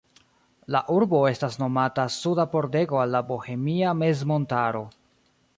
La 0.75 0.79
urbo 0.93 1.19
estas 1.31 1.57
nomata 1.65 2.07
"Suda 2.17 2.47
pordego 2.55 3.03
al 3.05 3.15
la 3.17 3.23
Bohemia 3.31 3.95
mezmontaro". 4.03 4.87